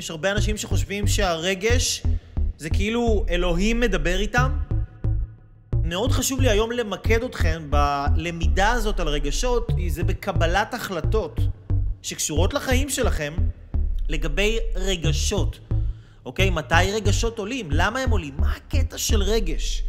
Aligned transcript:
יש 0.00 0.10
הרבה 0.10 0.32
אנשים 0.32 0.56
שחושבים 0.56 1.06
שהרגש 1.06 2.02
זה 2.58 2.70
כאילו 2.70 3.24
אלוהים 3.30 3.80
מדבר 3.80 4.20
איתם. 4.20 4.50
מאוד 5.84 6.12
חשוב 6.12 6.40
לי 6.40 6.50
היום 6.50 6.72
למקד 6.72 7.22
אתכם 7.22 7.70
בלמידה 7.70 8.70
הזאת 8.70 9.00
על 9.00 9.08
רגשות, 9.08 9.72
זה 9.88 10.04
בקבלת 10.04 10.74
החלטות 10.74 11.40
שקשורות 12.02 12.54
לחיים 12.54 12.88
שלכם 12.88 13.32
לגבי 14.08 14.58
רגשות. 14.74 15.58
אוקיי? 16.24 16.50
מתי 16.50 16.92
רגשות 16.94 17.38
עולים? 17.38 17.68
למה 17.70 18.00
הם 18.00 18.10
עולים? 18.10 18.34
מה 18.38 18.52
הקטע 18.56 18.98
של 18.98 19.22
רגש? 19.22 19.82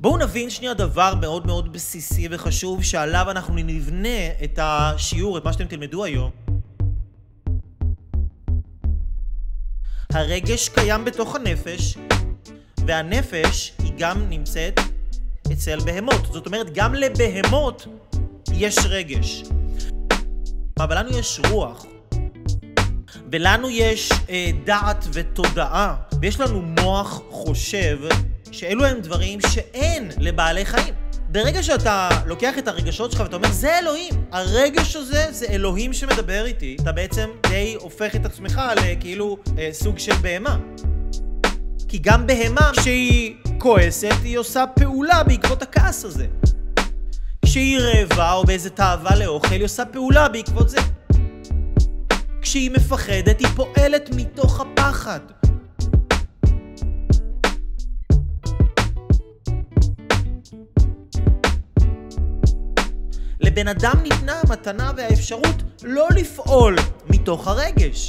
בואו 0.00 0.16
נבין 0.16 0.50
שנייה 0.50 0.74
דבר 0.74 1.14
מאוד 1.14 1.46
מאוד 1.46 1.72
בסיסי 1.72 2.28
וחשוב 2.30 2.82
שעליו 2.82 3.26
אנחנו 3.30 3.54
נבנה 3.54 4.28
את 4.44 4.58
השיעור, 4.62 5.38
את 5.38 5.44
מה 5.44 5.52
שאתם 5.52 5.64
תלמדו 5.64 6.04
היום. 6.04 6.47
הרגש 10.12 10.68
קיים 10.68 11.04
בתוך 11.04 11.36
הנפש, 11.36 11.98
והנפש 12.86 13.72
היא 13.78 13.92
גם 13.98 14.28
נמצאת 14.28 14.80
אצל 15.52 15.78
בהמות. 15.84 16.26
זאת 16.32 16.46
אומרת, 16.46 16.74
גם 16.74 16.94
לבהמות 16.94 17.86
יש 18.52 18.78
רגש. 18.88 19.42
אבל 20.80 20.98
לנו 20.98 21.18
יש 21.18 21.40
רוח, 21.50 21.86
ולנו 23.32 23.70
יש 23.70 24.12
אה, 24.30 24.50
דעת 24.64 25.04
ותודעה, 25.12 25.96
ויש 26.20 26.40
לנו 26.40 26.62
מוח 26.62 27.22
חושב, 27.30 27.98
שאלו 28.52 28.84
הם 28.84 29.00
דברים 29.00 29.38
שאין 29.40 30.10
לבעלי 30.18 30.64
חיים. 30.64 30.94
ברגע 31.30 31.62
שאתה 31.62 32.08
לוקח 32.26 32.58
את 32.58 32.68
הרגשות 32.68 33.12
שלך 33.12 33.20
ואתה 33.20 33.36
אומר, 33.36 33.52
זה 33.52 33.78
אלוהים, 33.78 34.14
הרגש 34.32 34.96
הזה 34.96 35.26
זה 35.30 35.46
אלוהים 35.46 35.92
שמדבר 35.92 36.44
איתי, 36.44 36.76
אתה 36.82 36.92
בעצם 36.92 37.30
די 37.48 37.76
הופך 37.80 38.16
את 38.16 38.26
עצמך 38.26 38.60
לכאילו 38.76 39.38
אה, 39.58 39.68
סוג 39.72 39.98
של 39.98 40.14
בהמה. 40.22 40.56
כי 41.88 41.98
גם 41.98 42.26
בהמה, 42.26 42.70
כשהיא 42.76 43.34
כועסת, 43.58 44.14
היא 44.22 44.38
עושה 44.38 44.64
פעולה 44.66 45.22
בעקבות 45.22 45.62
הכעס 45.62 46.04
הזה. 46.04 46.26
כשהיא 47.44 47.78
רעבה 47.78 48.32
או 48.32 48.44
באיזה 48.44 48.70
תאווה 48.70 49.16
לאוכל, 49.16 49.54
היא 49.54 49.64
עושה 49.64 49.84
פעולה 49.84 50.28
בעקבות 50.28 50.68
זה. 50.68 50.78
כשהיא 52.42 52.70
מפחדת, 52.70 53.40
היא 53.40 53.48
פועלת 53.48 54.10
מתוך 54.16 54.60
הפחד. 54.60 55.20
לבן 63.58 63.68
אדם 63.68 64.02
ניתנה 64.02 64.40
המתנה 64.40 64.92
והאפשרות 64.96 65.62
לא 65.82 66.08
לפעול 66.16 66.76
מתוך 67.08 67.48
הרגש. 67.48 68.08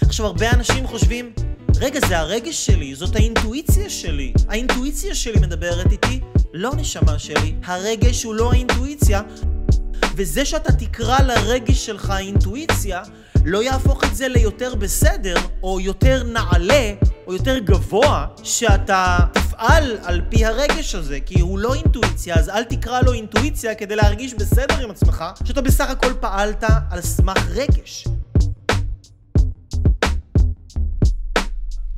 עכשיו, 0.00 0.26
הרבה 0.26 0.50
אנשים 0.50 0.86
חושבים, 0.86 1.32
רגע, 1.76 2.00
זה 2.08 2.18
הרגש 2.18 2.66
שלי, 2.66 2.94
זאת 2.94 3.16
האינטואיציה 3.16 3.90
שלי. 3.90 4.32
האינטואיציה 4.48 5.14
שלי 5.14 5.40
מדברת 5.40 5.92
איתי, 5.92 6.20
לא 6.52 6.70
נשמה 6.76 7.18
שלי, 7.18 7.54
הרגש 7.64 8.22
הוא 8.22 8.34
לא 8.34 8.52
האינטואיציה, 8.52 9.22
וזה 10.16 10.44
שאתה 10.44 10.72
תקרא 10.72 11.18
לרגש 11.18 11.86
שלך 11.86 12.12
אינטואיציה, 12.18 13.02
לא 13.44 13.62
יהפוך 13.62 14.04
את 14.04 14.16
זה 14.16 14.28
ליותר 14.28 14.74
בסדר, 14.74 15.34
או 15.62 15.80
יותר 15.80 16.22
נעלה, 16.22 16.92
או 17.26 17.32
יותר 17.32 17.58
גבוה, 17.58 18.26
שאתה 18.42 19.18
תפעל 19.32 19.98
על 20.02 20.20
פי 20.28 20.44
הרגש 20.44 20.94
הזה, 20.94 21.20
כי 21.20 21.40
הוא 21.40 21.58
לא 21.58 21.74
אינטואיציה, 21.74 22.34
אז 22.34 22.48
אל 22.48 22.64
תקרא 22.64 23.00
לו 23.00 23.12
אינטואיציה 23.12 23.74
כדי 23.74 23.96
להרגיש 23.96 24.34
בסדר 24.34 24.78
עם 24.82 24.90
עצמך, 24.90 25.24
שאתה 25.44 25.60
בסך 25.60 25.90
הכל 25.90 26.12
פעלת 26.20 26.64
על 26.90 27.00
סמך 27.00 27.46
רגש. 27.50 28.04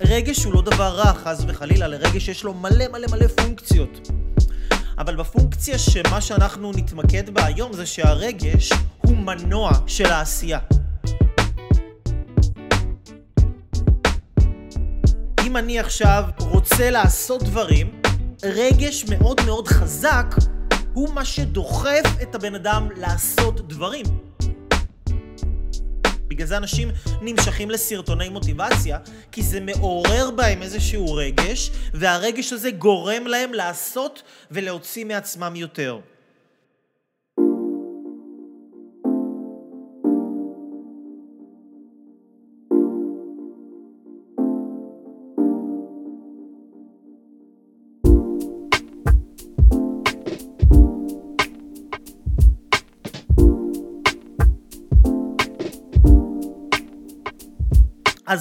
רגש 0.03 0.45
הוא 0.45 0.55
לא 0.55 0.63
דבר 0.63 0.89
רע, 0.89 1.13
חס 1.15 1.45
וחלילה, 1.49 1.89
לרגש 1.89 2.29
יש 2.29 2.45
לו 2.45 2.55
מלא 2.55 2.89
מלא 2.93 3.07
מלא 3.11 3.27
פונקציות. 3.27 4.11
אבל 4.99 5.17
בפונקציה 5.17 5.79
שמה 5.79 6.21
שאנחנו 6.21 6.73
נתמקד 6.73 7.31
בה 7.31 7.45
היום 7.45 7.73
זה 7.73 7.87
שהרגש 7.87 8.73
הוא 8.99 9.17
מנוע 9.17 9.71
של 9.87 10.07
העשייה. 10.07 10.59
אם 15.53 15.57
אני 15.57 15.79
עכשיו 15.79 16.25
רוצה 16.39 16.91
לעשות 16.91 17.43
דברים, 17.43 18.03
רגש 18.43 19.05
מאוד 19.05 19.41
מאוד 19.47 19.69
חזק 19.69 20.27
הוא 20.93 21.15
מה 21.15 21.25
שדוחף 21.25 22.03
את 22.23 22.35
הבן 22.35 22.55
אדם 22.55 22.89
לעשות 22.97 23.69
דברים. 23.69 24.07
בגלל 26.29 26.47
זה 26.47 26.57
אנשים 26.57 26.89
נמשכים 27.23 27.71
לסרטוני 27.71 28.29
מוטיבציה, 28.29 28.99
כי 29.33 29.43
זה 29.43 29.61
מעורר 29.61 30.31
בהם 30.31 30.63
איזשהו 30.63 31.15
רגש, 31.15 31.71
והרגש 31.95 32.53
הזה 32.53 32.71
גורם 32.71 33.27
להם 33.27 33.55
לעשות 33.55 34.23
ולהוציא 34.51 35.05
מעצמם 35.05 35.57
יותר. 35.57 35.99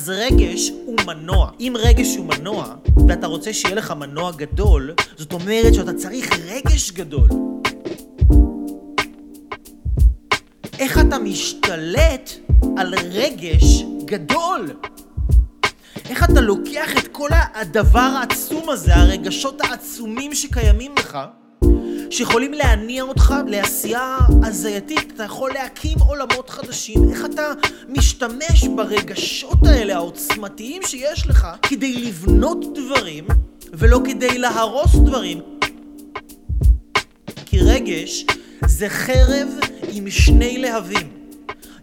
אז 0.02 0.10
רגש 0.10 0.72
הוא 0.86 0.98
מנוע. 1.08 1.52
אם 1.60 1.74
רגש 1.80 2.16
הוא 2.16 2.26
מנוע, 2.26 2.76
ואתה 3.08 3.28
רוצה 3.28 3.54
שיהיה 3.54 3.76
לך 3.76 3.92
מנוע 3.92 4.32
גדול, 4.32 4.94
זאת 5.18 5.34
אומרת 5.34 5.74
שאתה 5.74 5.94
צריך 5.94 6.30
רגש 6.46 6.92
גדול. 6.92 7.30
איך 10.80 11.00
אתה 11.00 11.20
משתלט 11.20 12.32
על 12.78 12.94
רגש 12.96 13.84
גדול? 14.06 14.72
איך 16.10 16.24
אתה 16.24 16.42
לוקח 16.42 16.98
את 16.98 17.08
כל 17.08 17.30
הדבר 17.54 18.00
העצום 18.00 18.70
הזה, 18.70 18.96
הרגשות 18.96 19.62
העצומים 19.62 20.36
שקיימים 20.36 20.96
לך, 21.00 21.18
שיכולים 22.12 22.54
להניע 22.54 23.04
אותך 23.04 23.34
לעשייה 23.48 24.18
הזייתית, 24.44 25.12
אתה 25.16 25.24
יכול 25.24 25.52
להקים 25.54 25.98
עולמות 26.00 26.50
חדשים, 26.50 27.10
איך 27.10 27.26
אתה 27.26 27.54
משתמש 27.90 28.68
ברגשות 28.76 29.66
האלה 29.66 29.96
העוצמתיים 29.96 30.82
שיש 30.86 31.28
לך 31.28 31.48
כדי 31.62 31.94
לבנות 31.94 32.66
דברים 32.78 33.28
ולא 33.74 34.00
כדי 34.06 34.38
להרוס 34.38 34.96
דברים. 34.96 35.42
כי 37.46 37.60
רגש 37.60 38.26
זה 38.66 38.90
חרב 38.90 39.48
עם 39.94 40.10
שני 40.10 40.58
להבים. 40.58 41.21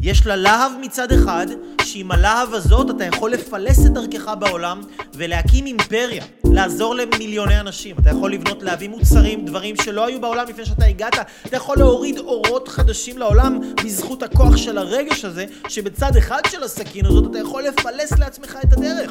יש 0.01 0.27
לה 0.27 0.37
להב 0.37 0.73
מצד 0.81 1.13
אחד, 1.13 1.47
שעם 1.83 2.13
הלהב 2.13 2.55
הזאת 2.55 2.91
אתה 2.91 3.05
יכול 3.05 3.31
לפלס 3.31 3.87
את 3.87 3.93
דרכך 3.93 4.33
בעולם 4.39 4.81
ולהקים 5.15 5.67
אימפריה, 5.67 6.25
לעזור 6.45 6.95
למיליוני 6.95 7.61
אנשים. 7.61 7.97
אתה 7.99 8.11
יכול 8.11 8.33
לבנות 8.33 8.63
להבים 8.63 8.91
מוצרים, 8.91 9.45
דברים 9.45 9.77
שלא 9.77 10.07
היו 10.07 10.21
בעולם 10.21 10.47
לפני 10.49 10.65
שאתה 10.67 10.85
הגעת. 10.85 11.15
אתה 11.47 11.57
יכול 11.57 11.77
להוריד 11.79 12.19
אורות 12.19 12.69
חדשים 12.69 13.19
לעולם 13.19 13.61
בזכות 13.85 14.23
הכוח 14.23 14.57
של 14.57 14.79
הרגש 14.79 15.25
הזה, 15.25 15.45
שבצד 15.69 16.17
אחד 16.17 16.43
של 16.51 16.63
הסכין 16.63 17.07
הזאת 17.07 17.31
אתה 17.31 17.39
יכול 17.39 17.63
לפלס 17.63 18.19
לעצמך 18.19 18.59
את 18.65 18.73
הדרך. 18.73 19.11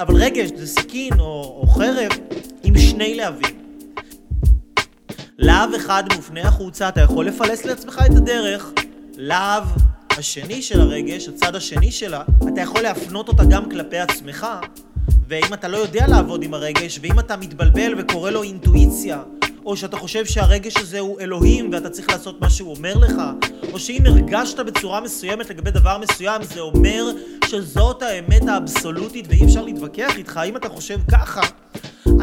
אבל 0.00 0.14
רגש 0.14 0.48
זה 0.56 0.66
סכין 0.66 1.20
או, 1.20 1.58
או 1.60 1.66
חרב 1.66 2.10
עם 2.62 2.78
שני 2.78 3.14
להבים. 3.14 3.63
להב 5.38 5.74
אחד 5.74 6.04
מופנה 6.16 6.40
החוצה, 6.40 6.88
אתה 6.88 7.00
יכול 7.00 7.26
לפלס 7.26 7.64
לעצמך 7.64 8.00
את 8.06 8.16
הדרך. 8.16 8.72
להב 9.16 9.64
השני 10.10 10.62
של 10.62 10.80
הרגש, 10.80 11.28
הצד 11.28 11.56
השני 11.56 11.90
שלה, 11.90 12.22
אתה 12.48 12.60
יכול 12.60 12.80
להפנות 12.80 13.28
אותה 13.28 13.44
גם 13.44 13.70
כלפי 13.70 13.98
עצמך. 13.98 14.46
ואם 15.28 15.54
אתה 15.54 15.68
לא 15.68 15.76
יודע 15.76 16.06
לעבוד 16.06 16.42
עם 16.42 16.54
הרגש, 16.54 16.98
ואם 17.02 17.18
אתה 17.18 17.36
מתבלבל 17.36 17.94
וקורא 17.98 18.30
לו 18.30 18.42
אינטואיציה, 18.42 19.22
או 19.64 19.76
שאתה 19.76 19.96
חושב 19.96 20.26
שהרגש 20.26 20.76
הזה 20.76 20.98
הוא 20.98 21.20
אלוהים 21.20 21.70
ואתה 21.72 21.90
צריך 21.90 22.10
לעשות 22.10 22.40
מה 22.40 22.50
שהוא 22.50 22.74
אומר 22.76 22.94
לך, 22.94 23.14
או 23.72 23.78
שאם 23.78 24.02
הרגשת 24.06 24.60
בצורה 24.60 25.00
מסוימת 25.00 25.50
לגבי 25.50 25.70
דבר 25.70 25.98
מסוים, 25.98 26.42
זה 26.42 26.60
אומר 26.60 27.12
שזאת 27.44 28.02
האמת 28.02 28.48
האבסולוטית 28.48 29.26
ואי 29.28 29.44
אפשר 29.44 29.62
להתווכח 29.62 30.16
איתך. 30.16 30.40
אם 30.48 30.56
אתה 30.56 30.68
חושב 30.68 30.98
ככה, 31.10 31.40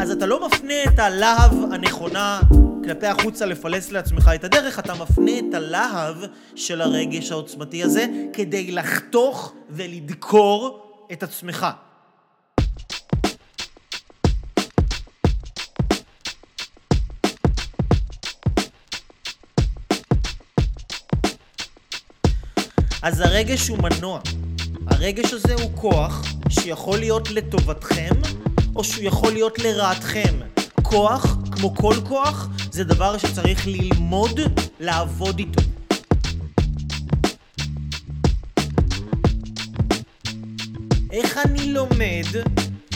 אז 0.00 0.10
אתה 0.10 0.26
לא 0.26 0.46
מפנה 0.46 0.84
את 0.84 0.98
הלהב 0.98 1.52
הנכונה 1.72 2.40
כלפי 2.84 3.06
החוצה 3.06 3.46
לפלס 3.46 3.92
לעצמך 3.92 4.30
את 4.34 4.44
הדרך, 4.44 4.78
אתה 4.78 4.94
מפנה 4.94 5.38
את 5.38 5.54
הלהב 5.54 6.16
של 6.54 6.80
הרגש 6.80 7.32
העוצמתי 7.32 7.82
הזה 7.82 8.06
כדי 8.32 8.70
לחתוך 8.70 9.52
ולדקור 9.70 10.86
את 11.12 11.22
עצמך. 11.22 11.66
אז 23.02 23.20
הרגש 23.20 23.68
הוא 23.68 23.78
מנוע. 23.78 24.20
הרגש 24.86 25.32
הזה 25.32 25.54
הוא 25.54 25.70
כוח 25.74 26.22
שיכול 26.48 26.98
להיות 26.98 27.30
לטובתכם, 27.30 28.14
או 28.76 28.84
שהוא 28.84 29.04
יכול 29.04 29.32
להיות 29.32 29.58
לרעתכם. 29.58 30.34
כוח, 30.82 31.36
כמו 31.52 31.74
כל 31.74 31.94
כוח, 32.08 32.48
זה 32.72 32.84
דבר 32.84 33.18
שצריך 33.18 33.66
ללמוד 33.66 34.40
לעבוד 34.80 35.38
איתו. 35.38 35.62
איך 41.12 41.38
אני 41.46 41.72
לומד 41.72 42.24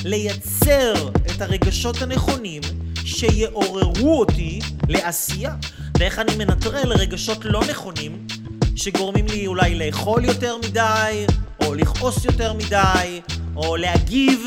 לייצר 0.05 1.09
את 1.27 1.43
הרגשות 1.43 2.03
הנכונים 2.03 2.63
שיעוררו 3.05 4.21
אותי 4.21 4.61
לעשייה? 4.89 5.55
ואיך 5.99 6.19
אני 6.19 6.37
מנטרל 6.37 6.93
רגשות 6.93 7.45
לא 7.45 7.61
נכונים 7.71 8.27
שגורמים 8.77 9.27
לי 9.27 9.47
אולי 9.47 9.75
לאכול 9.75 10.25
יותר 10.25 10.57
מדי, 10.57 11.27
או 11.61 11.75
לכעוס 11.75 12.25
יותר 12.25 12.53
מדי, 12.53 13.21
או 13.57 13.77
להגיב 13.77 14.47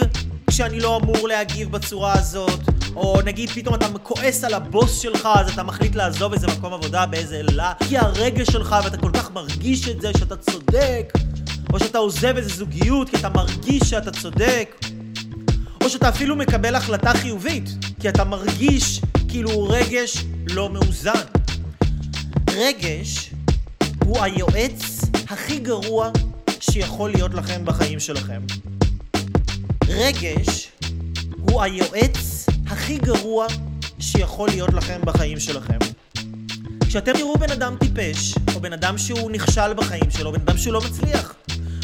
כשאני 0.50 0.80
לא 0.80 0.98
אמור 0.98 1.28
להגיב 1.28 1.72
בצורה 1.72 2.14
הזאת, 2.14 2.69
או 2.96 3.22
נגיד 3.26 3.50
פתאום 3.50 3.76
אתה 3.76 3.88
כועס 4.04 4.44
על 4.44 4.54
הבוס 4.54 5.00
שלך, 5.00 5.30
אז 5.36 5.50
אתה 5.54 5.64
מחליט 5.64 5.96
לעזוב 5.96 6.34
איזה 6.34 6.48
מקום 6.48 6.74
עבודה 6.74 7.06
באיזה 7.06 7.42
לה, 7.44 7.74
כי 7.88 7.98
הרגש 7.98 8.48
שלך 8.48 8.76
ואתה 8.84 8.98
כל 8.98 9.12
כך 9.14 9.32
מרגיש 9.32 9.90
את 9.90 10.02
זה 10.02 10.12
שאתה 10.18 10.36
צודק, 10.36 11.14
או 11.74 11.80
שאתה 11.80 11.98
עוזב 11.98 12.38
איזה 12.38 12.50
זוגיות 12.56 13.10
כי 13.10 13.16
אתה 13.18 13.30
מרגיש 13.30 13.84
שאתה 13.84 14.12
צודק, 14.12 14.76
או 15.84 15.90
שאתה 15.90 16.10
אפילו 16.10 16.36
מקבל 16.36 16.76
החלטה 16.76 17.14
חיובית, 17.14 17.70
כי 18.00 18.10
אתה 18.10 18.24
מרגיש 18.24 19.02
כאילו 19.28 19.64
רגש 19.64 20.26
לא 20.50 20.70
מאוזן. 20.70 21.24
רגש 22.50 23.32
הוא 24.06 24.20
היועץ 24.22 25.02
הכי 25.30 25.60
גרוע 25.60 26.10
שיכול 26.60 27.12
להיות 27.12 27.34
לכם 27.34 27.66
בחיים 27.66 28.00
שלכם. 28.00 28.42
רגש 29.88 30.72
הוא 31.38 31.62
היועץ 31.62 32.29
הכי 32.90 32.98
גרוע 32.98 33.48
שיכול 34.00 34.50
להיות 34.50 34.74
לכם 34.74 35.02
בחיים 35.06 35.40
שלכם. 35.40 35.78
כשאתם 36.88 37.14
תראו 37.14 37.38
בן 37.38 37.52
אדם 37.52 37.76
טיפש, 37.80 38.36
או 38.56 38.60
בן 38.60 38.74
אדם 38.74 38.98
שהוא 38.98 39.32
נכשל 39.32 39.74
בחיים 39.74 40.12
שלו, 40.12 40.32
בן 40.32 40.42
אדם 40.42 40.58
שהוא 40.58 40.74
לא 40.74 40.82
מצליח. 40.82 41.34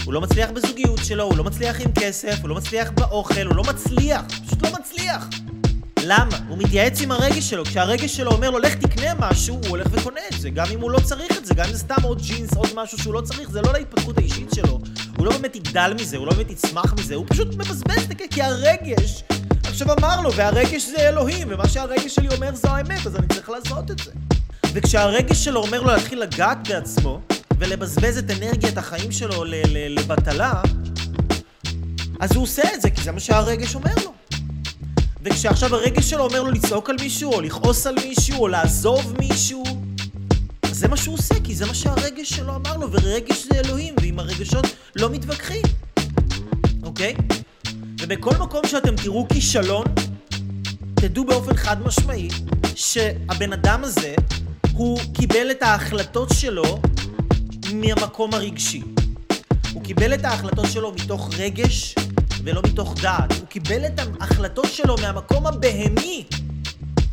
הוא 0.05 0.13
לא 0.13 0.21
מצליח 0.21 0.49
בזוגיות 0.51 0.99
שלו, 1.03 1.23
הוא 1.23 1.37
לא 1.37 1.43
מצליח 1.43 1.81
עם 1.81 1.91
כסף, 1.99 2.41
הוא 2.41 2.49
לא 2.49 2.55
מצליח 2.55 2.91
באוכל, 2.91 3.45
הוא 3.45 3.55
לא 3.55 3.63
מצליח, 3.63 4.21
פשוט 4.45 4.61
לא 4.61 4.69
מצליח. 4.79 5.29
למה? 6.03 6.37
הוא 6.49 6.57
מתייעץ 6.57 7.01
עם 7.01 7.11
הרגש 7.11 7.49
שלו, 7.49 7.65
כשהרגש 7.65 8.17
שלו 8.17 8.31
אומר 8.31 8.49
לו 8.49 8.59
לך 8.59 8.75
תקנה 8.75 9.13
משהו, 9.19 9.55
הוא 9.55 9.67
הולך 9.67 9.87
וקונה 9.91 10.21
את 10.33 10.41
זה, 10.41 10.49
גם 10.49 10.65
אם 10.73 10.81
הוא 10.81 10.91
לא 10.91 10.99
צריך 10.99 11.37
את 11.37 11.45
זה, 11.45 11.53
גם 11.53 11.65
אם 11.65 11.73
זה 11.73 11.79
סתם 11.79 12.03
עוד 12.03 12.21
ג'ינס, 12.21 12.53
עוד 12.53 12.69
משהו 12.75 12.97
שהוא 12.97 13.13
לא 13.13 13.21
צריך, 13.21 13.49
זה 13.49 13.61
לא 13.61 13.73
להתפתחות 13.73 14.17
האישית 14.17 14.49
שלו. 14.55 14.79
הוא 15.17 15.25
לא 15.25 15.31
באמת 15.31 15.55
יגדל 15.55 15.93
מזה, 15.99 16.17
הוא 16.17 16.27
לא 16.27 16.33
באמת 16.33 16.51
יצמח 16.51 16.93
מזה, 16.99 17.15
הוא 17.15 17.25
פשוט 17.29 17.55
מבזבז 17.55 18.03
את 18.11 18.17
זה, 18.17 18.25
כי 18.29 18.41
הרגש 18.41 19.23
עכשיו 19.75 19.93
אמר 19.99 20.21
לו, 20.21 20.33
והרגש 20.33 20.85
זה 20.85 21.09
אלוהים, 21.09 21.47
ומה 21.51 21.69
שהרגש 21.69 22.15
שלי 22.15 22.27
אומר 22.35 22.55
זו 22.55 22.67
האמת, 22.67 23.07
אז 23.07 23.15
אני 23.15 23.27
צריך 23.27 23.49
לעשות 23.49 23.91
את 23.91 23.99
זה. 23.99 24.11
וכשהרגש 24.73 25.45
שלו 25.45 25.61
אומר 25.61 25.81
לו 25.81 25.87
להתחיל 25.87 26.21
לגעת 26.21 26.67
בעצמו, 26.67 27.21
ולבזבז 27.57 28.17
את 28.17 28.31
אנרגיית 28.31 28.77
החיים 28.77 29.11
שלו 29.11 29.43
לבטלה, 29.89 30.61
אז 32.19 32.35
הוא 32.35 32.43
עושה 32.43 32.63
את 32.73 32.81
זה, 32.81 32.89
כי 32.89 33.01
זה 33.01 33.11
מה 33.11 33.19
שהרגש 33.19 33.75
אומר 33.75 33.93
לו. 34.03 34.13
וכשעכשיו 35.21 35.75
הרגש 35.75 36.09
שלו 36.09 36.23
אומר 36.23 36.43
לו 36.43 36.51
לצעוק 36.51 36.89
על 36.89 36.95
מישהו, 37.01 37.33
או 37.33 37.41
לכעוס 37.41 37.87
על 37.87 37.95
מישהו, 37.95 38.37
או 38.39 38.47
לעזוב 38.47 39.13
מישהו, 39.19 39.63
אז 40.63 40.77
זה 40.77 40.87
מה 40.87 40.97
שהוא 40.97 41.15
עושה, 41.15 41.35
כי 41.43 41.55
זה 41.55 41.65
מה 41.65 41.73
שהרגש 41.73 42.29
שלו 42.29 42.55
אמר 42.55 42.77
לו, 42.77 42.91
ורגש 42.91 43.43
זה 43.43 43.59
אלוהים, 43.59 43.95
ועם 44.01 44.19
הרגשות 44.19 44.65
לא 44.95 45.09
מתווכחים, 45.09 45.63
אוקיי? 46.83 47.15
ובכל 48.07 48.35
מקום 48.39 48.61
שאתם 48.67 48.95
תראו 48.95 49.27
כישלון, 49.27 49.85
תדעו 50.95 51.25
באופן 51.25 51.55
חד 51.55 51.81
משמעי 51.81 52.27
שהבן 52.75 53.53
אדם 53.53 53.83
הזה, 53.83 54.15
הוא 54.73 54.99
קיבל 55.13 55.51
את 55.51 55.63
ההחלטות 55.63 56.29
שלו 56.33 56.81
מהמקום 57.73 58.33
הרגשי. 58.33 58.81
הוא 59.73 59.83
קיבל 59.83 60.13
את 60.13 60.25
ההחלטות 60.25 60.65
שלו 60.71 60.91
מתוך 60.91 61.29
רגש 61.37 61.95
ולא 62.43 62.61
מתוך 62.61 62.95
דעת. 63.01 63.31
הוא 63.31 63.47
קיבל 63.47 63.85
את 63.85 63.99
ההחלטות 63.99 64.67
שלו 64.71 64.95
מהמקום 65.01 65.47
הבהמי. 65.47 66.25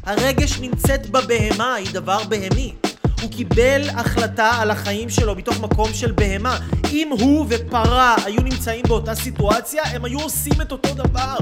הרגש 0.03 0.59
נמצאת 0.59 1.11
בבהמה, 1.11 1.75
היא 1.75 1.89
דבר 1.93 2.25
בהמי. 2.25 2.75
הוא 3.23 3.31
קיבל 3.31 3.89
החלטה 3.89 4.51
על 4.51 4.71
החיים 4.71 5.11
שלו 5.11 5.35
מתוך 5.35 5.61
מקום 5.61 5.89
של 5.93 6.13
בהמה. 6.13 6.59
אם 6.93 7.09
הוא 7.21 7.47
ופרה 7.49 8.17
היו 8.25 8.43
נמצאים 8.43 8.85
באותה 8.89 9.15
סיטואציה, 9.15 9.83
הם 9.85 10.05
היו 10.05 10.21
עושים 10.21 10.61
את 10.63 10.73
אותו 10.73 10.95
דבר. 10.95 11.37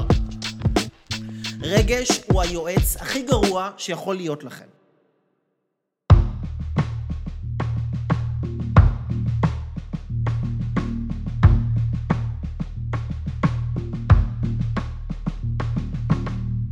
רגש 1.61 2.21
הוא 2.31 2.41
היועץ 2.41 2.97
הכי 2.99 3.21
גרוע 3.21 3.69
שיכול 3.77 4.15
להיות 4.15 4.43
לכם. 4.43 4.65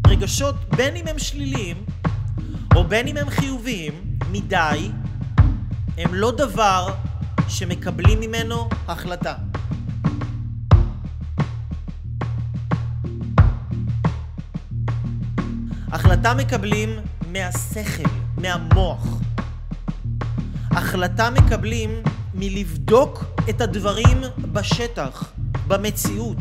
רגשות, 0.08 0.56
בין 0.76 0.96
אם 0.96 1.08
הם 1.08 1.20
שליליים 1.20 1.86
או 2.76 2.84
בין 2.84 3.08
אם 3.08 3.18
הם 3.18 3.30
חיוביים 3.30 3.94
מדי, 4.32 4.92
הם 6.00 6.14
לא 6.14 6.32
דבר 6.32 6.94
שמקבלים 7.48 8.20
ממנו 8.20 8.70
החלטה. 8.88 9.34
החלטה 15.92 16.34
מקבלים 16.34 16.90
מהשכל, 17.32 18.10
מהמוח. 18.38 19.04
החלטה 20.72 21.30
מקבלים 21.30 22.04
מלבדוק 22.34 23.24
את 23.50 23.62
הדברים 23.62 24.22
בשטח, 24.52 25.32
במציאות. 25.68 26.38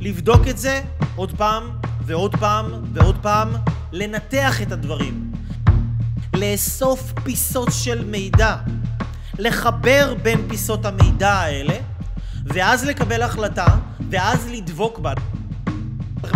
לבדוק 0.00 0.40
את 0.50 0.58
זה 0.58 0.82
עוד 1.16 1.32
פעם 1.36 1.70
ועוד 2.06 2.36
פעם 2.36 2.66
ועוד 2.92 3.16
פעם, 3.22 3.48
לנתח 3.92 4.62
את 4.62 4.72
הדברים, 4.72 5.32
לאסוף 6.34 7.12
פיסות 7.24 7.68
של 7.72 8.04
מידע, 8.04 8.56
לחבר 9.38 10.14
בין 10.22 10.48
פיסות 10.48 10.84
המידע 10.84 11.32
האלה, 11.32 11.76
ואז 12.44 12.84
לקבל 12.84 13.22
החלטה, 13.22 13.66
ואז 14.10 14.48
לדבוק 14.48 14.98
בה. 14.98 15.12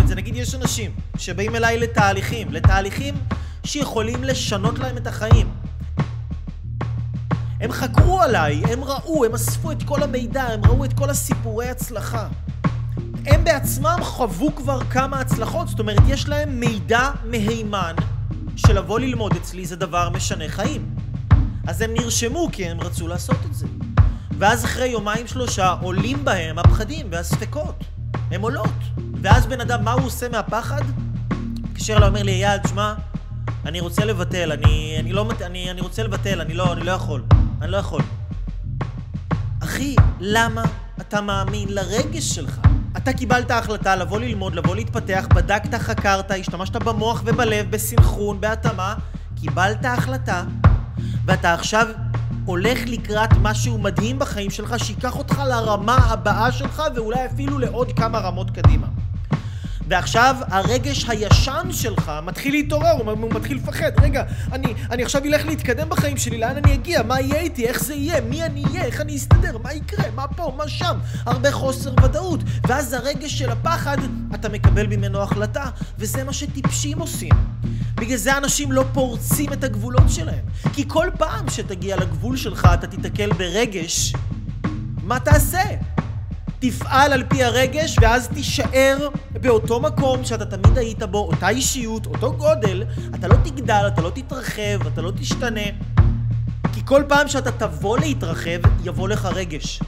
זה 0.05 0.15
נגיד 0.15 0.37
יש 0.37 0.55
אנשים 0.55 0.91
שבאים 1.19 1.57
אליי 1.57 1.79
לתהליכים, 1.79 2.53
לתהליכים 2.53 3.15
שיכולים 3.65 4.25
לשנות 4.25 4.79
להם 4.79 4.97
את 4.97 5.07
החיים. 5.07 5.49
הם 7.61 7.73
חקרו 7.73 8.21
עליי, 8.21 8.63
הם 8.73 8.85
ראו, 8.85 9.25
הם 9.25 9.35
אספו 9.35 9.73
את 9.73 9.83
כל 9.83 10.03
המידע, 10.03 10.43
הם 10.43 10.65
ראו 10.65 10.85
את 10.85 10.93
כל 10.93 11.11
הסיפורי 11.11 11.69
הצלחה. 11.69 12.29
הם 13.27 13.45
בעצמם 13.45 13.97
חוו 14.03 14.57
כבר 14.57 14.81
כמה 14.81 15.21
הצלחות, 15.21 15.69
זאת 15.69 15.81
אומרת, 15.81 16.03
יש 16.09 16.29
להם 16.29 16.61
מידע 16.61 17.11
מהימן 17.25 17.95
שלבוא 18.57 19.01
ללמוד 19.01 19.37
אצלי 19.37 19.67
זה 19.67 19.77
דבר 19.77 20.11
משנה 20.11 20.49
חיים. 20.49 20.95
אז 21.67 21.83
הם 21.83 21.91
נרשמו 21.95 22.49
כי 22.53 22.67
הם 22.67 22.81
רצו 22.81 23.09
לעשות 23.09 23.37
את 23.51 23.55
זה. 23.55 23.67
ואז 24.39 24.65
אחרי 24.65 24.89
יומיים 24.89 25.27
שלושה 25.27 25.75
עולים 25.83 26.25
בהם 26.25 26.59
הפחדים 26.59 27.07
והספקות. 27.11 27.85
הם 28.31 28.43
עולות. 28.43 28.75
ואז 29.23 29.47
בן 29.47 29.61
אדם, 29.61 29.85
מה 29.85 29.93
הוא 29.93 30.07
עושה 30.07 30.29
מהפחד? 30.29 30.83
מתקשר 31.63 31.97
אליי, 31.97 32.09
אומר 32.09 32.23
לי, 32.23 32.45
אייל, 32.45 32.59
תשמע, 32.59 32.95
אני 33.67 33.81
רוצה 33.81 34.05
לבטל, 34.05 34.53
אני, 34.53 34.97
אני 34.99 35.13
לא, 35.13 35.27
אני, 35.41 35.71
אני 35.71 35.81
רוצה 35.81 36.03
לבטל, 36.03 36.41
אני 36.41 36.55
לא, 36.55 36.73
אני 36.73 36.85
לא 36.85 36.93
יכול. 36.93 37.23
אני 37.63 37.71
לא 37.71 37.77
יכול. 37.77 38.03
אחי, 39.63 39.97
למה 40.21 40.63
אתה 41.01 41.21
מאמין 41.21 41.69
לרגש 41.69 42.35
שלך? 42.35 42.72
אתה 42.97 43.13
קיבלת 43.13 43.51
החלטה 43.51 43.97
לבוא 43.97 44.21
ללמוד, 44.21 44.55
לבוא 44.55 44.75
להתפתח, 44.75 45.27
בדקת, 45.35 45.75
חקרת, 45.75 46.31
השתמשת 46.31 46.77
במוח 46.77 47.23
ובלב, 47.27 47.71
בסנכרון, 47.71 48.41
בהתאמה, 48.41 48.95
קיבלת 49.41 49.85
החלטה, 49.85 50.45
ואתה 51.25 51.55
עכשיו 51.55 51.87
הולך 52.45 52.79
לקראת 52.87 53.31
משהו 53.43 53.79
מדהים 53.79 54.19
בחיים 54.19 54.51
שלך, 54.51 54.75
שייקח 54.79 55.19
אותך 55.19 55.43
לרמה 55.49 55.97
הבאה 55.97 56.53
שלך, 56.53 56.83
ואולי 56.95 57.27
אפילו 57.27 57.59
לעוד 57.59 57.93
כמה 57.93 58.19
רמות 58.19 58.51
קדימה. 58.51 58.87
ועכשיו 59.89 60.37
הרגש 60.49 61.05
הישן 61.09 61.69
שלך 61.71 62.13
מתחיל 62.25 62.53
להתעורר, 62.53 62.91
הוא 62.91 63.11
הוא 63.11 63.31
מתחיל 63.35 63.57
לפחד. 63.57 63.91
רגע, 64.03 64.25
אני, 64.53 64.75
אני 64.91 65.03
עכשיו 65.03 65.25
אלך 65.25 65.47
להתקדם 65.47 65.89
בחיים 65.89 66.17
שלי, 66.17 66.39
לאן 66.39 66.57
אני 66.57 66.75
אגיע? 66.75 67.03
מה 67.03 67.21
יהיה 67.21 67.41
איתי? 67.41 67.67
איך 67.67 67.85
זה 67.85 67.95
יהיה? 67.95 68.21
מי 68.21 68.43
אני 68.43 68.65
אהיה? 68.65 68.85
איך 68.85 69.01
אני 69.01 69.17
אסתדר? 69.17 69.59
מה 69.59 69.73
יקרה? 69.73 70.05
מה 70.15 70.29
פה? 70.29 70.55
מה 70.57 70.69
שם? 70.69 70.99
הרבה 71.27 71.53
חוסר 71.53 71.95
ודאות. 72.05 72.41
ואז 72.69 72.93
הרגש 72.93 73.39
של 73.39 73.51
הפחד, 73.51 73.97
אתה 74.35 74.49
מקבל 74.49 74.87
ממנו 74.87 75.23
החלטה, 75.23 75.65
וזה 75.99 76.25
מה 76.25 76.33
שטיפשים 76.33 76.99
עושים. 76.99 77.33
בגלל 77.95 78.17
זה 78.17 78.37
אנשים 78.37 78.73
לא 78.73 78.85
פורצים 78.93 79.53
את 79.53 79.65
הגבולות 79.65 80.09
שלהם. 80.09 80.45
כי 80.73 80.85
כל 80.89 81.09
פעם 81.19 81.51
שתגיע 81.51 81.97
לגבול 81.97 82.37
שלך 82.37 82.69
אתה 82.75 82.87
תיתקל 82.87 83.33
ברגש, 83.33 84.13
מה 85.03 85.21
תעשה? 85.21 85.63
תפעל 86.63 87.13
על 87.13 87.25
פי 87.29 87.45
הרגש 87.45 87.97
ואז 88.01 88.29
תישאר 88.29 89.09
באותו 89.41 89.81
מקום 89.81 90.25
שאתה 90.25 90.45
תמיד 90.57 90.79
היית 90.79 91.03
בו, 91.03 91.19
אותה 91.19 91.49
אישיות, 91.49 92.07
אותו 92.07 92.33
גודל, 92.33 92.85
אתה 93.15 93.29
לא 93.29 93.35
תגדל, 93.45 93.85
אתה 93.87 94.03
לא 94.03 94.11
תתרחב, 94.11 94.87
אתה 94.93 95.03
לא 95.03 95.13
תשתנה. 95.17 95.61
כי 96.75 96.81
כל 96.85 97.03
פעם 97.09 97.29
שאתה 97.29 97.53
תבוא 97.53 97.99
להתרחב, 97.99 98.61
יבוא 98.85 99.09
לך 99.09 99.25
רגש. 99.25 99.81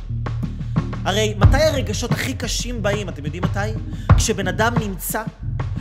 הרי 1.05 1.35
מתי 1.39 1.63
הרגשות 1.63 2.13
הכי 2.13 2.35
קשים 2.35 2.83
באים? 2.83 3.09
אתם 3.09 3.25
יודעים 3.25 3.43
מתי? 3.43 3.79
כשבן 4.17 4.49
אדם 4.49 4.73
נמצא 4.81 5.23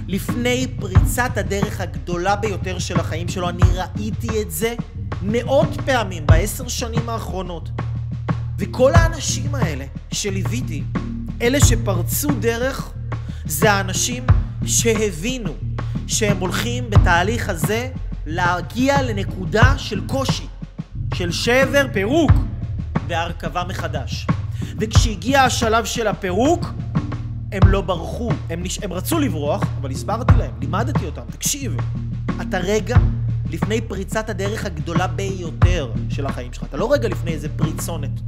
לפני 0.08 0.68
פריצת 0.80 1.38
הדרך 1.38 1.82
הגדולה 1.82 2.36
ביותר 2.36 2.80
של 2.80 3.00
החיים 3.00 3.28
שלו. 3.28 3.50
אני 3.50 3.64
ראיתי 3.74 4.42
את 4.42 4.52
זה 4.52 4.76
מאות 5.22 5.70
פעמים 5.86 6.26
בעשר 6.26 6.68
שנים 6.68 7.10
האחרונות. 7.10 7.70
וכל 8.60 8.92
האנשים 8.94 9.56
האלה 9.56 9.86
שליוויתי, 10.12 10.84
אלה 11.42 11.60
שפרצו 11.60 12.30
דרך, 12.40 12.92
זה 13.46 13.72
האנשים 13.72 14.24
שהבינו 14.66 15.54
שהם 16.08 16.38
הולכים 16.38 16.90
בתהליך 16.90 17.50
הזה 17.50 17.90
להגיע 18.26 19.02
לנקודה 19.02 19.78
של 19.78 20.02
קושי, 20.08 20.48
של 21.14 21.32
שבר, 21.32 21.88
פירוק 21.94 22.32
והרכבה 23.08 23.64
מחדש. 23.70 24.28
וכשהגיע 24.80 25.42
השלב 25.42 25.86
של 25.86 26.08
הפירוק, 26.08 26.66
הם 27.52 27.68
לא 27.68 27.82
ברחו, 27.82 28.32
הם, 28.50 28.64
נש... 28.64 28.80
הם 28.84 28.94
רצו 28.94 29.20
לברוח, 29.20 29.64
אבל 29.82 29.92
הסברתי 29.92 30.34
להם, 30.38 30.52
לימדתי 30.62 31.06
אותם, 31.06 31.22
תקשיב, 31.32 31.78
אתה 32.42 32.58
רגע 32.58 32.98
לפני 33.50 33.82
פריצת 33.82 34.30
הדרך 34.30 34.66
הגדולה 34.66 35.08
ביותר 35.08 35.92
של 36.10 36.26
החיים 36.26 36.54
שלך, 36.54 36.64
אתה 36.64 36.78
לא 36.78 36.94
רגע 36.94 37.08
לפני 37.08 37.32
איזה 37.32 37.50
פריצונת. 37.50 38.22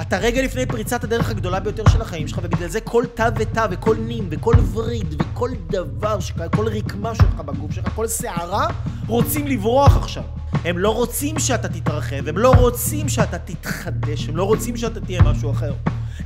אתה 0.00 0.18
רגע 0.18 0.42
לפני 0.42 0.66
פריצת 0.66 1.04
הדרך 1.04 1.30
הגדולה 1.30 1.60
ביותר 1.60 1.88
של 1.88 2.02
החיים 2.02 2.28
שלך, 2.28 2.40
ובגלל 2.42 2.68
זה 2.68 2.80
כל 2.80 3.04
תא 3.14 3.30
ותא 3.36 3.66
וכל 3.70 3.96
נים 3.96 4.28
וכל 4.30 4.54
וריד 4.72 5.22
וכל 5.22 5.50
דבר, 5.70 6.18
כל 6.56 6.68
רקמה 6.68 7.14
שלך 7.14 7.34
בגוף 7.34 7.72
שלך, 7.72 7.88
כל 7.94 8.08
שערה, 8.08 8.66
רוצים 9.06 9.46
לברוח 9.46 9.96
עכשיו. 9.96 10.22
הם 10.64 10.78
לא 10.78 10.94
רוצים 10.94 11.38
שאתה 11.38 11.68
תתרחב, 11.68 12.28
הם 12.28 12.38
לא 12.38 12.50
רוצים 12.50 13.08
שאתה 13.08 13.38
תתחדש, 13.38 14.28
הם 14.28 14.36
לא 14.36 14.44
רוצים 14.44 14.76
שאתה 14.76 15.00
תהיה 15.00 15.22
משהו 15.22 15.50
אחר. 15.50 15.72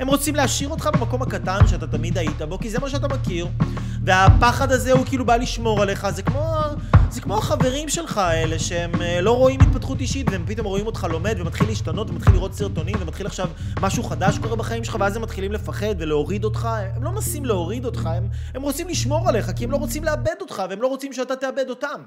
הם 0.01 0.09
רוצים 0.09 0.35
להשאיר 0.35 0.69
אותך 0.69 0.91
במקום 0.93 1.23
הקטן 1.23 1.67
שאתה 1.67 1.87
תמיד 1.87 2.19
היית 2.19 2.43
בו, 2.43 2.59
כי 2.59 2.71
זה 2.71 2.79
מה 2.79 2.91
שאתה 2.91 3.09
מכיר. 3.09 3.49
והפחד 4.05 4.73
הזה 4.73 4.93
הוא 4.93 5.07
כאילו 5.07 5.27
בא 5.27 5.37
לשמור 5.37 5.83
עליך, 5.83 6.11
זה 6.11 6.23
כמו, 6.23 6.57
זה 7.11 7.21
כמו 7.21 7.39
החברים 7.39 7.89
שלך 7.89 8.19
האלה 8.19 8.59
שהם 8.59 9.03
אה, 9.03 9.21
לא 9.21 9.37
רואים 9.37 9.61
התפתחות 9.61 10.01
אישית 10.01 10.27
והם 10.31 10.45
פתאום 10.47 10.67
רואים 10.67 10.87
אותך 10.87 11.07
לומד 11.11 11.37
ומתחיל 11.41 11.67
להשתנות 11.67 12.11
ומתחיל 12.11 12.33
לראות 12.33 12.55
סרטונים 12.55 12.95
ומתחיל 13.01 13.27
עכשיו 13.27 13.49
משהו 13.81 14.03
חדש 14.03 14.39
קורה 14.39 14.57
בחיים 14.57 14.85
שלך 14.85 14.97
ואז 15.01 15.17
הם 15.17 15.23
מתחילים 15.23 15.53
לפחד 15.53 15.95
ולהוריד 15.99 16.45
אותך. 16.45 16.69
הם 16.97 17.05
לא 17.05 17.11
מנסים 17.11 17.45
להוריד 17.45 17.85
אותך, 17.85 18.07
הם, 18.07 18.29
הם 18.55 18.63
רוצים 18.63 18.89
לשמור 18.89 19.29
עליך 19.29 19.51
כי 19.57 19.65
הם 19.65 19.71
לא 19.71 19.77
רוצים 19.77 20.05
לאבד 20.05 20.35
אותך 20.41 20.63
והם 20.71 20.83
לא 20.83 20.87
רוצים 20.87 21.13
שאתה 21.13 21.37
תאבד 21.37 21.71
אותם. 21.71 22.03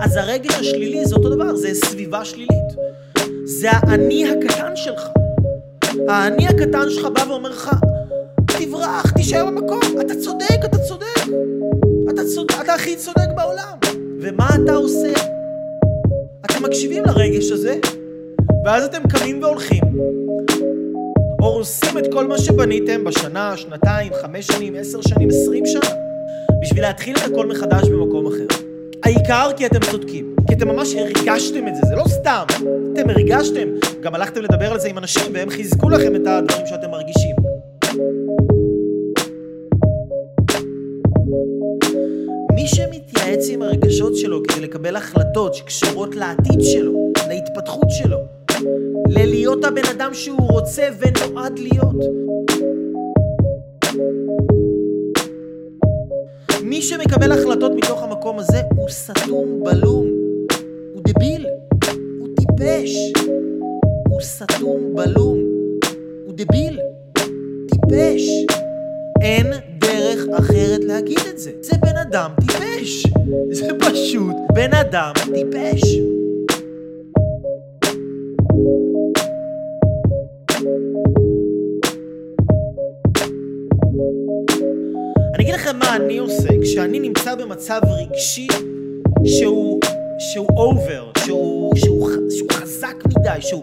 אז 0.00 0.16
הרגש 0.16 0.54
השלילי 0.54 1.06
זה 1.06 1.14
אותו 1.16 1.28
דבר, 1.28 1.56
זה 1.56 1.74
סביבה 1.74 2.24
שלילית. 2.24 2.70
זה 3.50 3.68
האני 3.70 4.30
הקטן 4.30 4.76
שלך. 4.76 5.08
האני 6.08 6.48
הקטן 6.48 6.90
שלך 6.90 7.06
בא 7.06 7.20
ואומר 7.28 7.50
לך, 7.50 7.70
תברח, 8.46 9.10
תישאר 9.10 9.46
במקום, 9.46 9.80
אתה 10.00 10.14
צודק, 10.14 10.58
אתה 10.64 10.78
צודק. 10.78 11.20
אתה, 12.10 12.22
צודק, 12.34 12.54
אתה 12.64 12.74
הכי 12.74 12.96
צודק 12.96 13.28
בעולם. 13.36 13.78
ומה 14.20 14.48
אתה 14.64 14.72
עושה? 14.72 15.12
אתם 16.44 16.62
מקשיבים 16.62 17.04
לרגש 17.04 17.50
הזה, 17.50 17.78
ואז 18.64 18.84
אתם 18.84 19.08
קמים 19.08 19.42
והולכים. 19.42 19.82
הורסים 21.40 21.98
את 21.98 22.12
כל 22.12 22.26
מה 22.26 22.38
שבניתם 22.38 23.04
בשנה, 23.04 23.56
שנתיים, 23.56 24.12
חמש 24.22 24.46
שנים, 24.46 24.74
עשר 24.74 25.00
שנים, 25.00 25.28
עשרים 25.28 25.66
שנה, 25.66 25.90
בשביל 26.62 26.82
להתחיל 26.82 27.16
את 27.16 27.32
הכל 27.32 27.46
מחדש 27.46 27.88
במקום 27.88 28.26
אחר. 28.26 28.69
העיקר 29.04 29.50
כי 29.56 29.66
אתם 29.66 29.80
צודקים, 29.90 30.34
כי 30.48 30.54
אתם 30.54 30.68
ממש 30.68 30.94
הרגשתם 30.94 31.68
את 31.68 31.74
זה, 31.74 31.82
זה 31.88 31.96
לא 31.96 32.04
סתם, 32.08 32.44
אתם 32.92 33.10
הרגשתם, 33.10 33.68
גם 34.00 34.14
הלכתם 34.14 34.42
לדבר 34.42 34.72
על 34.72 34.80
זה 34.80 34.88
עם 34.88 34.98
אנשים 34.98 35.22
והם 35.32 35.50
חיזקו 35.50 35.90
לכם 35.90 36.16
את 36.16 36.20
הדברים 36.26 36.66
שאתם 36.66 36.90
מרגישים. 36.90 37.36
מי 42.54 42.66
שמתייעץ 42.66 43.48
עם 43.48 43.62
הרגשות 43.62 44.16
שלו 44.16 44.42
כדי 44.42 44.60
לקבל 44.60 44.96
החלטות 44.96 45.54
שקשורות 45.54 46.16
לעתיד 46.16 46.60
שלו, 46.60 47.12
להתפתחות 47.28 47.90
שלו, 47.90 48.18
ללהיות 49.08 49.64
הבן 49.64 49.86
אדם 49.96 50.14
שהוא 50.14 50.50
רוצה 50.50 50.88
ונועד 50.98 51.58
להיות, 51.58 52.04
שמקבל 56.82 57.32
החלטות 57.32 57.72
מתוך 57.76 58.02
המקום 58.02 58.38
הזה 58.38 58.60
הוא 58.76 58.88
סתום 58.88 59.64
בלום, 59.64 60.06
הוא 60.94 61.02
דביל, 61.04 61.46
הוא 62.18 62.28
טיפש, 62.36 62.90
הוא 64.08 64.20
סתום 64.20 64.94
בלום, 64.94 65.38
הוא 66.26 66.34
דביל, 66.34 66.78
טיפש. 67.70 68.28
אין 69.20 69.46
דרך 69.78 70.26
אחרת 70.38 70.84
להגיד 70.84 71.18
את 71.30 71.38
זה. 71.38 71.50
זה 71.60 71.76
בן 71.80 71.96
אדם 71.96 72.30
טיפש. 72.40 73.06
זה 73.50 73.68
פשוט 73.78 74.36
בן 74.54 74.74
אדם 74.74 75.12
טיפש. 75.34 76.19
מה 85.80 85.96
אני 85.96 86.18
עושה 86.18 86.48
כשאני 86.62 87.00
נמצא 87.00 87.34
במצב 87.34 87.80
רגשי 87.84 88.46
שהוא, 89.24 89.80
שהוא 90.18 90.48
אובר, 90.56 91.10
שהוא, 91.18 91.76
שהוא, 91.76 92.10
שהוא 92.30 92.50
חזק 92.52 92.94
מדי, 93.06 93.40
שהוא 93.40 93.62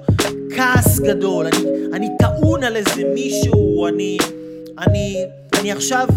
כעס 0.56 1.00
גדול, 1.00 1.46
אני, 1.46 1.70
אני 1.94 2.08
טעון 2.20 2.64
על 2.64 2.76
איזה 2.76 3.04
מישהו, 3.14 3.88
אני, 3.88 4.18
אני, 4.88 5.26
אני 5.60 5.72
עכשיו 5.72 6.08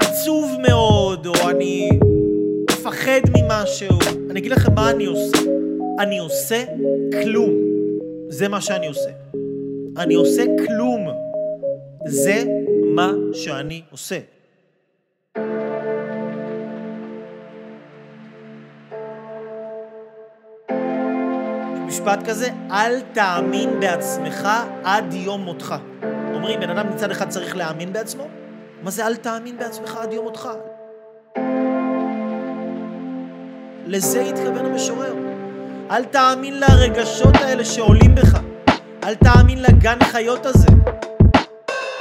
עצוב 0.00 0.56
מאוד, 0.68 1.26
או 1.26 1.50
אני 1.50 1.88
מפחד 2.70 3.20
ממשהו. 3.36 3.98
אני 4.30 4.40
אגיד 4.40 4.52
לכם 4.52 4.74
מה 4.74 4.90
אני 4.90 5.04
עושה. 5.04 5.38
אני 5.98 6.18
עושה 6.18 6.64
כלום. 7.22 7.50
זה 8.28 8.48
מה 8.48 8.60
שאני 8.60 8.86
עושה. 8.86 9.10
אני 9.96 10.14
עושה 10.14 10.42
כלום. 10.66 11.08
זה 12.06 12.44
מה 12.94 13.12
שאני 13.32 13.80
עושה. 13.90 14.18
משפט 21.92 22.28
כזה, 22.28 22.48
אל 22.70 23.00
תאמין 23.12 23.80
בעצמך 23.80 24.48
עד 24.84 25.14
יום 25.14 25.40
מותך. 25.40 25.74
אומרים, 26.34 26.60
בן 26.60 26.70
אדם 26.70 26.90
מצד 26.90 27.10
אחד 27.10 27.28
צריך 27.28 27.56
להאמין 27.56 27.92
בעצמו, 27.92 28.28
מה 28.82 28.90
זה 28.90 29.06
אל 29.06 29.16
תאמין 29.16 29.58
בעצמך 29.58 29.96
עד 29.96 30.12
יום 30.12 30.24
מותך? 30.24 30.48
לזה 33.86 34.20
התכוון 34.20 34.66
המשורר. 34.66 35.14
אל 35.90 36.04
תאמין 36.04 36.60
לרגשות 36.60 37.36
האלה 37.36 37.64
שעולים 37.64 38.14
בך. 38.14 38.38
אל 39.04 39.14
תאמין 39.14 39.62
לגן 39.62 39.98
חיות 40.04 40.46
הזה. 40.46 40.68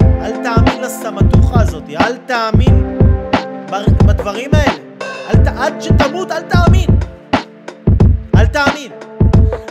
אל 0.04 0.44
תאמין 0.44 0.82
לסמטוחה 0.82 1.62
הזאת. 1.62 1.84
אל 1.90 2.18
תאמין 2.18 2.98
בדברים 4.06 4.50
האלה. 4.54 4.84
אל 5.30 5.46
ת... 5.46 5.48
עד 5.48 5.82
שתמות 5.82 6.32
אל 6.32 6.42
תאמין. 6.42 6.90
אל 8.36 8.46
תאמין. 8.46 8.92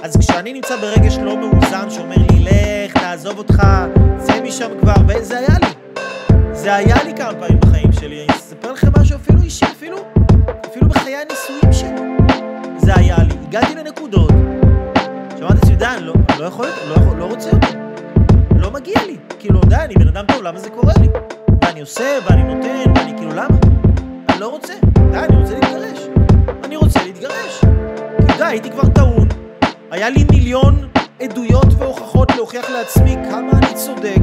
אז 0.02 0.16
כשאני 0.16 0.52
נמצא 0.52 0.76
ברגש 0.76 1.18
לא 1.18 1.36
מאוזן 1.36 1.90
שאומר 1.90 2.16
לי, 2.16 2.44
לך, 2.44 2.92
תעזוב 2.92 3.38
אותך, 3.38 3.62
צא 4.18 4.40
משם 4.42 4.70
כבר, 4.80 4.94
וזה 5.08 5.38
היה 5.38 5.56
לי. 5.62 5.96
זה 6.52 6.74
היה 6.74 7.04
לי 7.04 7.14
כמה 7.14 7.32
פעמים 7.34 7.60
בחיים 7.60 7.92
שלי. 7.92 8.24
אני 8.24 8.36
אספר 8.36 8.72
לכם 8.72 8.88
משהו 9.00 9.16
אפילו 9.16 9.42
אישי, 9.42 9.64
אפילו, 9.64 9.96
אפילו 10.70 10.88
בחיי 10.88 11.16
הנישואים 11.16 11.72
שלי. 11.72 12.00
זה 12.76 12.94
היה 12.94 13.16
לי. 13.18 13.34
הגעתי 13.48 13.74
לנקודות, 13.74 14.30
שאמרתי 15.38 15.70
לעצמי, 15.70 15.86
אני 15.96 16.06
לא, 16.06 16.14
לא 16.38 16.44
יכול, 16.44 16.66
לא, 16.88 16.94
יכול, 16.94 17.16
לא 17.18 17.24
רוצה 17.24 17.48
יותר. 17.48 17.78
לא 18.56 18.70
מגיע 18.70 19.00
לי. 19.06 19.16
כאילו, 19.38 19.60
די, 19.60 19.76
אני 19.76 19.94
בן 19.94 20.08
אדם 20.08 20.24
טוב, 20.26 20.42
למה 20.42 20.58
זה 20.58 20.70
קורה 20.70 20.92
לי? 21.00 21.08
ואני 21.64 21.80
עושה, 21.80 22.18
ואני 22.24 22.54
נותן, 22.54 22.92
ואני 22.96 23.16
כאילו, 23.16 23.30
למה? 23.30 23.56
אני 24.28 24.40
לא 24.40 24.48
רוצה. 24.48 24.72
די, 25.12 25.18
אני 25.18 25.36
רוצה 25.36 25.54
להתגרש. 25.54 25.98
אני 26.64 26.76
רוצה 26.76 27.04
להתגרש. 27.04 27.60
כי 28.26 28.32
די, 28.38 28.44
הייתי 28.44 28.70
כבר 28.70 28.88
טעון. 28.94 29.29
היה 29.90 30.10
לי 30.10 30.24
מיליון 30.30 30.88
עדויות 31.20 31.66
והוכחות 31.78 32.30
להוכיח 32.36 32.70
לעצמי 32.70 33.16
כמה 33.30 33.50
אני 33.52 33.74
צודק, 33.74 34.20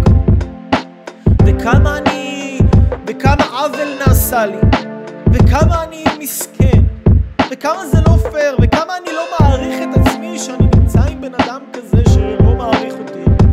וכמה 1.46 1.98
אני... 1.98 2.60
וכמה 3.08 3.44
עוול 3.44 3.88
נעשה 4.08 4.46
לי, 4.46 4.58
וכמה 5.34 5.84
אני 5.84 6.04
מסכן, 6.20 6.84
וכמה 7.52 7.88
זה 7.88 7.98
לא 8.08 8.18
פייר, 8.32 8.58
וכמה 8.62 8.98
אני 8.98 9.16
לא 9.16 9.24
מעריך 9.40 9.80
את 9.84 9.98
עצמי 10.02 10.40
שאני 10.40 10.68
נמצא 10.76 11.00
עם 11.00 11.22
בן 11.22 11.34
אדם 11.34 11.62
כזה 11.74 12.04
שלא 12.14 12.56
מעריך 12.56 12.94
אותי. 13.00 13.46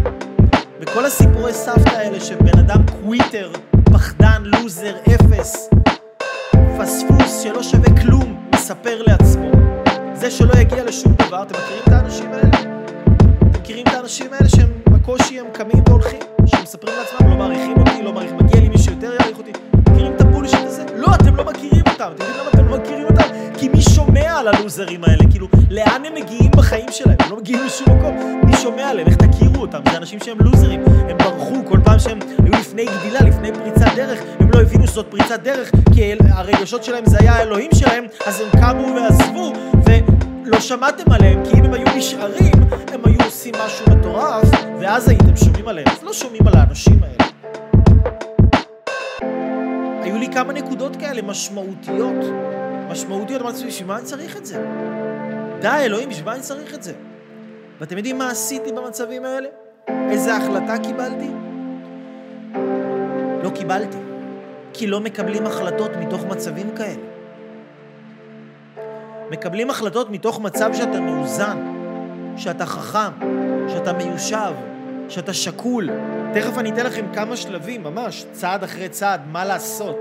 וכל 0.80 1.04
הסיפורי 1.06 1.52
סבתא 1.52 1.96
האלה 1.96 2.20
שבן 2.20 2.58
אדם 2.58 2.80
קוויטר, 2.86 3.52
פחדן, 3.84 4.42
לוזר, 4.44 4.94
אפס, 5.14 5.70
פספוס 6.78 7.42
שלא 7.42 7.62
שווה 7.62 8.00
כלום, 8.02 8.48
מספר 8.54 9.02
לעצמו. 9.02 9.73
זה 10.14 10.30
שלא 10.30 10.52
יגיע 10.52 10.84
לשום 10.84 11.12
דבר, 11.12 11.42
אתם 11.42 11.54
מכירים 11.54 11.82
את 11.84 11.92
האנשים 11.92 12.32
האלה? 12.32 12.48
אתם 12.48 13.60
מכירים 13.60 13.86
את 13.88 13.94
האנשים 13.94 14.32
האלה 14.32 14.48
שהם 14.48 14.68
בקושי 14.90 15.40
הם 15.40 15.46
קמים 15.52 15.82
והולכים? 15.88 16.20
שמספרים 16.46 16.94
לעצמם 16.98 17.30
לא 17.30 17.36
מעריכים 17.36 17.76
אותי, 17.76 18.02
לא 18.02 18.12
מעריך, 18.12 18.32
מגיע 18.32 18.60
לי 18.60 18.68
מישהו 18.68 18.92
יותר 18.92 19.12
יעריך 19.20 19.38
אותי. 19.38 19.52
מכירים 19.90 20.12
את 20.16 20.20
הבולשיט 20.20 20.60
הזה? 20.66 20.84
לא, 20.96 21.14
אתם 21.14 21.36
לא 21.36 21.44
מכירים 21.44 21.82
אותם. 21.88 22.12
אתם 22.14 22.24
יודעים 22.24 22.40
למה 22.40 22.50
אתם 22.54 22.68
לא 22.68 22.78
מכירים 22.78 23.06
אותם? 23.06 23.22
כי 23.58 23.68
מי 23.68 23.80
שומע 23.82 24.38
על 24.38 24.48
הלוזרים 24.48 25.04
האלה? 25.04 25.24
כאילו, 25.30 25.48
לאן 25.70 26.02
הם 26.04 26.14
מגיעים 26.14 26.50
בחיים 26.50 26.86
שלהם? 26.90 27.16
הם 27.20 27.30
לא 27.30 27.36
מגיעים 27.36 27.64
לשום 27.66 27.98
מקום. 27.98 28.40
מי 28.44 28.56
שומע 28.56 28.88
עליהם? 28.90 29.08
איך 29.08 29.16
תכירו 29.16 29.60
אותם? 29.60 29.80
זה 29.90 29.96
אנשים 29.96 30.18
שהם 30.24 30.36
לוזרים. 30.40 30.80
הם 31.08 31.18
ברחו 31.18 31.54
כל 31.68 31.78
פעם 31.84 31.98
שהם 31.98 32.18
היו 32.44 32.52
לפני 32.52 32.84
גדילה, 32.84 33.20
לפני 33.20 33.52
פריצת 33.52 33.94
דרך. 33.96 34.43
הבינו 34.64 34.86
שזאת 34.86 35.06
פריצת 35.10 35.40
דרך, 35.42 35.70
כי 35.94 36.12
הרגשות 36.28 36.84
שלהם 36.84 37.04
זה 37.06 37.16
היה 37.20 37.32
האלוהים 37.32 37.70
שלהם, 37.74 38.04
אז 38.26 38.40
הם 38.40 38.48
קמו 38.50 38.94
ועזבו, 38.96 39.52
ולא 39.84 40.60
שמעתם 40.60 41.12
עליהם, 41.12 41.44
כי 41.44 41.58
אם 41.58 41.64
הם 41.64 41.74
היו 41.74 41.86
נשארים, 41.96 42.52
הם 42.92 43.00
היו 43.04 43.18
עושים 43.24 43.54
משהו 43.66 43.86
מטורף, 43.90 44.48
ואז 44.80 45.08
הייתם 45.08 45.36
שומעים 45.36 45.68
עליהם. 45.68 45.88
אז 45.88 46.02
לא 46.02 46.12
שומעים 46.12 46.48
על 46.48 46.56
האנשים 46.56 47.00
האלה. 47.02 47.30
היו 50.02 50.18
לי 50.18 50.28
כמה 50.32 50.52
נקודות 50.52 50.96
כאלה 50.96 51.22
משמעותיות. 51.22 52.24
משמעותיות, 52.88 53.40
אמרתי 53.40 53.56
לעצמי, 53.56 53.70
בשביל 53.70 53.88
מה 53.88 53.96
אני 53.96 54.04
צריך 54.04 54.36
את 54.36 54.46
זה? 54.46 54.64
די, 55.60 55.80
אלוהים, 55.84 56.08
בשביל 56.08 56.24
מה 56.24 56.34
אני 56.34 56.42
צריך 56.42 56.74
את 56.74 56.82
זה? 56.82 56.92
ואתם 57.80 57.96
יודעים 57.96 58.18
מה 58.18 58.30
עשיתי 58.30 58.72
במצבים 58.72 59.24
האלה? 59.24 59.48
איזה 60.10 60.36
החלטה 60.36 60.78
קיבלתי? 60.78 61.30
לא 63.42 63.50
קיבלתי. 63.54 64.13
כי 64.74 64.86
לא 64.86 65.00
מקבלים 65.00 65.46
החלטות 65.46 65.90
מתוך 65.96 66.24
מצבים 66.24 66.70
כאלה. 66.76 67.02
מקבלים 69.30 69.70
החלטות 69.70 70.10
מתוך 70.10 70.40
מצב 70.40 70.70
שאתה 70.74 71.00
מאוזן, 71.00 71.58
שאתה 72.36 72.66
חכם, 72.66 73.12
שאתה 73.68 73.92
מיושב, 73.92 74.52
שאתה 75.08 75.32
שקול. 75.32 75.90
תכף 76.34 76.58
אני 76.58 76.70
אתן 76.70 76.86
לכם 76.86 77.04
כמה 77.14 77.36
שלבים, 77.36 77.82
ממש, 77.82 78.24
צעד 78.32 78.64
אחרי 78.64 78.88
צעד, 78.88 79.20
מה 79.32 79.44
לעשות. 79.44 79.96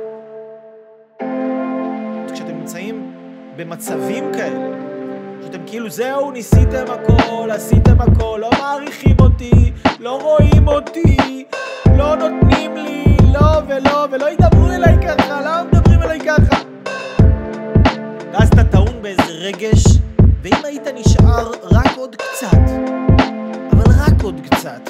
כשאתם 2.33 2.57
נמצאים 2.57 3.13
במצבים 3.55 4.33
כאלה, 4.33 4.69
שאתם 5.45 5.59
כאילו, 5.67 5.89
זהו, 5.89 6.31
ניסיתם 6.31 6.85
הכל, 6.87 7.49
עשיתם 7.51 8.01
הכל, 8.01 8.39
לא 8.41 8.49
מעריכים 8.59 9.15
אותי, 9.19 9.71
לא 9.99 10.21
רואים 10.21 10.67
אותי, 10.67 11.45
לא 11.97 12.15
נותנים 12.15 12.75
לי, 12.75 13.12
לא 13.53 13.61
ולא, 13.67 14.07
ולא 14.11 14.29
ידברו 14.29 14.71
אליי 14.71 14.95
ככה, 15.07 15.41
למה 15.41 15.63
מדברים 15.63 16.01
אליי 16.01 16.19
ככה? 16.19 16.61
ואז 18.33 18.47
אתה 18.47 18.63
טעון 18.63 19.01
באיזה 19.01 19.23
רגש, 19.23 19.83
ואם 20.41 20.65
היית 20.65 20.87
נשאר 20.95 21.51
רק 21.63 21.97
עוד 21.97 22.15
קצת, 22.15 22.57
אבל 23.71 23.83
רק 23.99 24.23
עוד 24.23 24.41
קצת, 24.49 24.89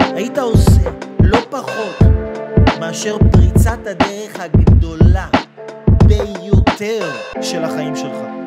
היית 0.00 0.38
עושה 0.38 0.90
לא 1.20 1.38
פחות 1.50 1.98
מאשר 2.80 3.16
פריצת 3.32 3.78
הדרך 3.86 4.40
הגדולה 4.40 5.26
ביותר 6.06 7.10
של 7.40 7.64
החיים 7.64 7.96
שלך. 7.96 8.37